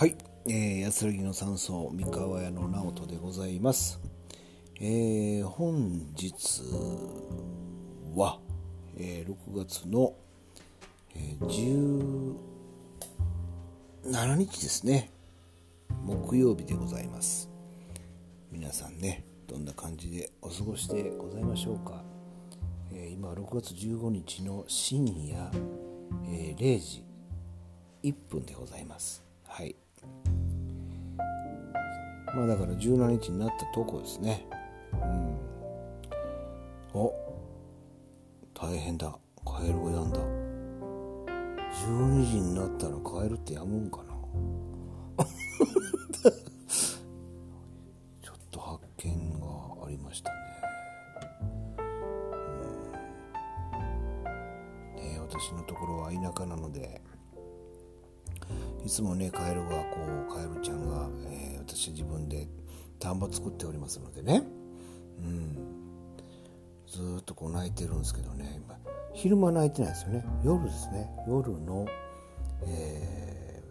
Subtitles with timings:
[0.00, 4.00] はい、えー、安らぎの山荘三河屋の直人でございます。
[4.80, 6.62] えー、本日
[8.14, 8.40] は、
[8.96, 10.14] えー、6月の、
[11.14, 12.34] えー、
[14.06, 15.10] 17日ですね。
[16.02, 17.50] 木曜日でございます。
[18.50, 22.02] 皆さんね、どんな感じでお過ごしでございましょうか。
[22.90, 25.50] えー、今6月15日の深夜、
[26.26, 27.04] えー、0時
[28.02, 29.22] 1分でございます。
[29.46, 29.76] はい。
[32.34, 34.46] まあだから17日になったとこですね。
[34.92, 35.36] うん。
[37.00, 37.12] お。
[38.54, 39.14] 大変だ。
[39.44, 40.20] カエルがやんだ。
[41.70, 44.10] 12時になったらカエルってやむんかな。
[48.22, 49.46] ちょっと発見が
[49.86, 50.36] ありましたね。
[54.94, 55.00] うん。
[55.02, 57.00] ね私のところは田舎なので
[58.84, 59.96] いつもねカエルがこ
[60.28, 62.48] うカエルちゃんが、えー、私自分で
[62.98, 64.42] 田んぼ作っておりますのでね。
[65.18, 65.56] うん。
[66.86, 68.60] ずっとこう泣いてるんですけどね。
[68.66, 68.76] 今
[69.14, 70.24] 昼間泣いてないですよね。
[70.44, 71.08] 夜ですね。
[71.28, 71.86] 夜の、
[72.66, 73.62] え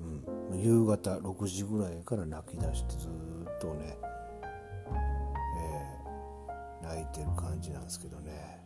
[0.00, 3.98] ー、うん、夕方6時ぐらいから泣き出してずっとね、
[6.80, 8.62] えー、泣いてる感じなんですけどね。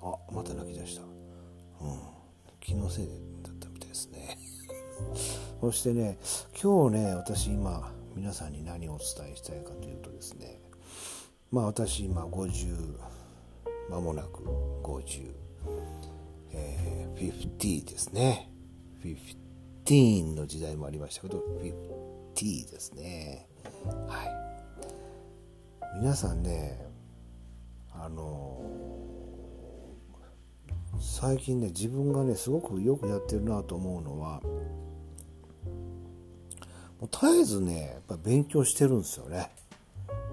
[0.00, 1.02] あまた泣き出した。
[1.02, 1.08] うん。
[2.60, 3.06] 気のせい
[3.42, 4.35] だったみたいですね。
[5.60, 6.18] そしてね
[6.60, 10.60] 今日ね私今皆さんに何をお伝えしたいかというとですね
[11.50, 12.98] まあ私今50
[13.90, 14.42] 間もなく
[14.82, 15.30] 50、
[16.52, 18.50] えー、50ですね。
[19.84, 23.46] 15の時代もありましたけど50ですね。
[24.08, 26.00] はい。
[26.00, 26.84] 皆さんね
[27.92, 28.60] あの
[30.98, 34.42] 最近ね自分がねすごくよくやってるなと思うのは
[37.00, 39.50] もう絶えずねやっぱ勉強してるんですよね。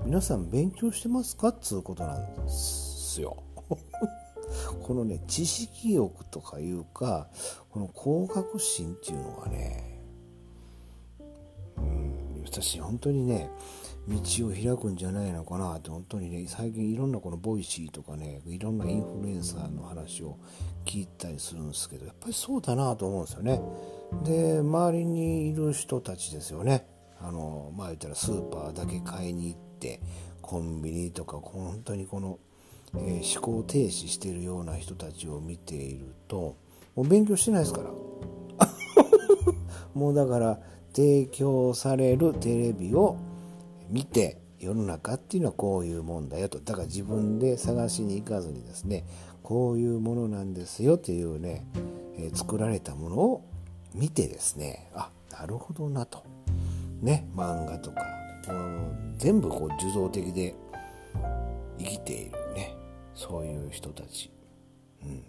[0.06, 3.38] 皆さん勉強してますかっつうことなんですよ。
[4.84, 7.28] このね知識欲とかいうか
[7.70, 10.00] この工学心っていうのがね
[11.78, 13.50] うん私本当にね
[14.08, 20.38] 道を開くんじゃないのかなって本当にね最近いろんなこの Voicy とかねいろんなインフルエンサーの話を
[20.86, 23.62] 聞いたりするんですけどやっぱりそうだなと思うんですよね。
[24.26, 26.86] で周りにいる人たちですよね。
[27.22, 30.02] あのまあ言ったらスーパーだけ買いに行って
[30.42, 32.40] コンビニとか本当にこの、
[32.96, 36.58] えー、思考停止してるような人たちを見ていると
[36.96, 37.92] もう勉強してないですから。
[39.96, 40.60] もうだから
[40.94, 43.16] 提供されるテレビを
[43.94, 46.60] 見て世の中っていうのはこういうもんだよと。
[46.60, 49.06] だから自分で探しに行かずにですね
[49.44, 51.64] こういうものなんですよというね、
[52.18, 53.46] えー、作られたものを
[53.94, 56.24] 見てですねあなるほどなと。
[57.02, 58.02] ね漫画とか
[59.18, 60.56] 全部こう受動的で
[61.78, 62.76] 生きているね
[63.14, 64.32] そういう人たち、
[65.04, 65.24] うん、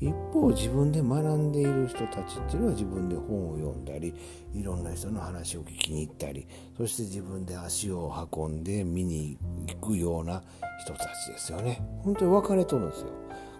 [0.00, 4.14] 一方自分で学んでいる人たちっていうのは自分で本を読んだり
[4.54, 10.42] いろんな人の話を聞きに行ったりそして自分で足を運んで見に行くような
[10.80, 11.82] 人たちですよね。
[12.04, 13.08] 本当に分かれとるんですよ。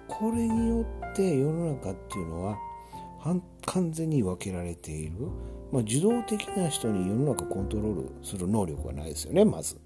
[0.06, 2.58] これによって世の中っていうのは
[3.66, 5.26] 完全に分けられている、
[5.72, 9.76] まあ、受動的な人に世の中コントロールする能力がないですよねまず。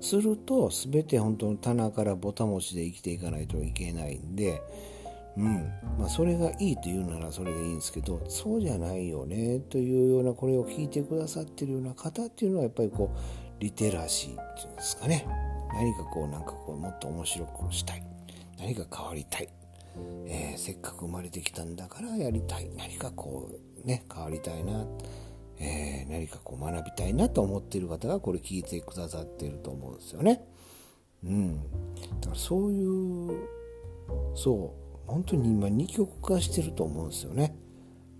[0.00, 4.62] すると全て本当の棚からぼたもちで生きていかないといけないんで
[5.36, 5.72] うん。
[5.98, 15.26] まあ、それがいいというならそれでいいんですけどそうじゃないよねというようなこれを聞いてくださってるような方っていうのはやっぱりこうリテラシーっていうんですかね。
[15.72, 18.02] 何かこうなんかこうもっと面白くしたい。
[18.58, 19.48] 何か変わりたい、
[20.26, 22.70] えー、せっかく生まれてきたんだからやりたい。
[22.76, 23.50] 何かこ
[23.84, 24.86] うね変わりたいな、
[25.58, 30.44] えー、何かこう学びたいなと思っている方がこれ聞いてくださっていると思うんですよね。
[31.22, 31.56] うん、
[32.20, 33.46] だからそういう
[34.34, 34.89] そう。
[35.10, 37.56] 本当に今二極化してると思うんですよね。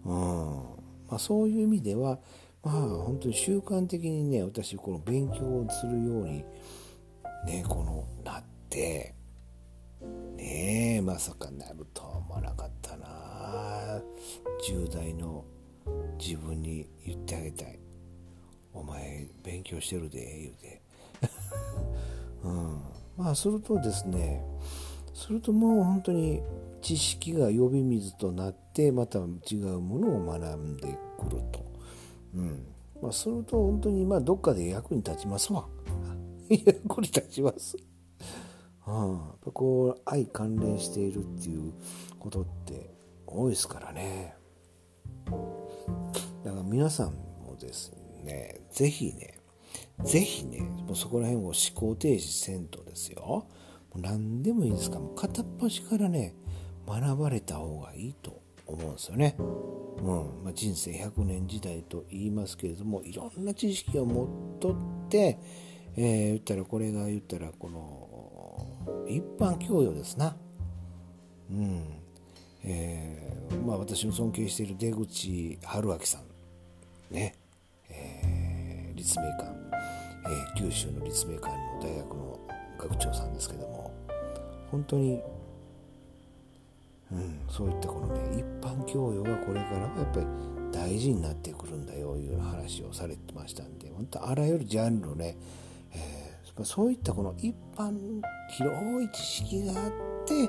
[0.05, 0.71] うん。
[1.09, 2.19] まあ、そういう意味では、
[2.63, 6.45] まあ、本当に習慣的にね私この勉強をするように
[7.47, 9.15] ねこのなって
[10.37, 14.03] ねえまさかなるとは思わなかったな。
[14.69, 15.45] 10代の
[16.19, 17.79] 自分に言ってあげたい。
[18.73, 20.83] お前勉強してるで言うて。
[22.45, 22.81] うん。
[23.17, 24.43] まあするとですね
[25.13, 26.41] するともう本当に
[26.81, 31.65] 知識が呼び水となってまた違うものを学んでくると、
[32.35, 32.67] うん。
[33.03, 35.67] まあ、すると本当にまあどっかで役に立ちますわ。
[36.51, 37.77] 役に立ちます、
[38.85, 41.73] うん、やっぱこう愛関連しているっていう
[42.19, 42.91] ことって
[43.27, 44.35] 多いですからね。
[46.45, 47.13] だから皆さん
[47.47, 47.93] もです
[48.25, 49.39] ね是非ね
[50.05, 53.47] 是非ねもうそこら辺を思考停止せんとですよ。
[53.95, 56.35] 何でもいいですかもう片っ端からね
[56.91, 59.37] 学ばれた方がいいと思うんですよね。
[59.39, 65.39] うんまあ、人生100年時代と言いますけれどもいろんな知識を持っとって、
[65.97, 70.37] えー、言ったらこれが言ったらこの一般教養ですな。
[71.51, 71.85] うん
[72.65, 77.35] えーまあ、私の尊敬している出口春明さんね、
[77.89, 79.51] えー、立命館、
[80.29, 82.41] えー、九州の立命館の大学の
[82.79, 83.93] 学長さんですけども
[84.71, 85.21] 本当に
[87.13, 90.27] うん、そういったこのね一般教養がこれからはやっぱり
[90.73, 95.37] 大事になってくるんだよいう話をされてましたんで本当あらゆるジャンルのね、
[95.93, 99.91] えー、そういったこの一般広い知識があっ
[100.27, 100.49] てやっ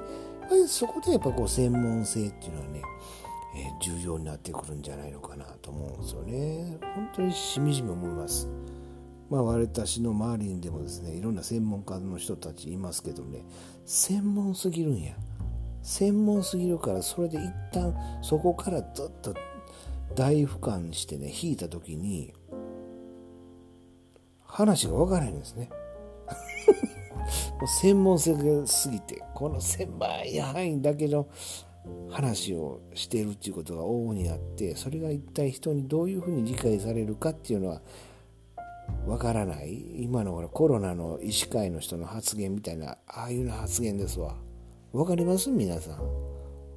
[0.50, 2.82] ぱりそこでやっぱこう専門性っていうのはね、
[3.56, 6.78] えー、重要になってくるんじゃないのかなと思うんですよね。
[6.96, 8.50] 本当にしみじみ思います。
[9.30, 13.46] まあ私の周りにでもですねいろんな専門家の人たちいますけどね
[13.86, 15.16] 専門すぎるんや。
[15.84, 19.34] 専門すぎるからそれで一旦そこからずっと
[20.16, 22.34] 大俯瞰してね引いた時に
[24.44, 25.70] 話が分からないんですね
[27.60, 31.28] もう専門性がすぎてこの狭い範囲だけの
[32.10, 37.82] 話をしているっていうことが往々になってそれが一体人にどういうふうに理解されるかっていうのは
[39.08, 44.36] わからない今のコロナの医師会の人の発言みたいなああいうの発言ですわ。
[44.94, 45.50] わかります？
[45.50, 46.00] 皆さん。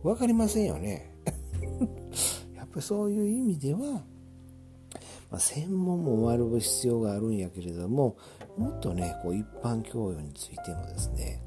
[0.03, 1.13] わかりませんよね。
[2.55, 3.81] やっぱりそういう意味では、
[5.31, 8.17] まあ、専門も学ぶ必要があるんやけれども、
[8.57, 11.43] もっとね、こう一般教養についてもですね、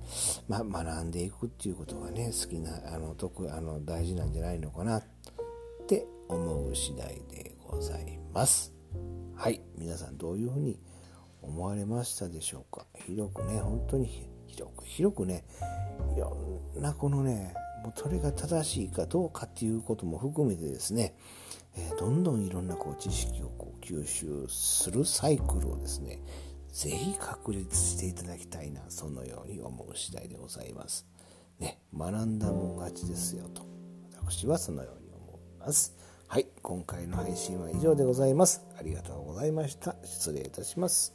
[0.48, 5.04] まあ、学んでいくっていうことがね、好きな、あの、得、あの、大事なんじゃないのかなっ
[5.88, 8.74] て思う次第でございます。
[9.36, 9.62] はい。
[9.78, 10.78] 皆さんどういうふうに
[11.42, 12.86] 思われましたでしょうか？
[13.06, 15.44] 広くね、本当に広く広くね、
[16.16, 16.36] いろ
[16.80, 17.54] んなこのね
[17.84, 21.16] もうそれが正しいかどうかっていうことも含めてですね、
[21.76, 26.20] えー、どんどんいろんなこう知識をこう吸収するサイクルをですね
[26.72, 31.08] 是非確立していただきたいなそのように思う次第でございます。
[31.60, 33.66] ね、学んだもん勝ちですよと
[34.22, 35.96] 私はそのように思います。
[36.28, 38.62] はい、今回の配信は以上でございます。
[38.78, 39.96] ありがとうございました。
[40.04, 41.14] 失礼いたします。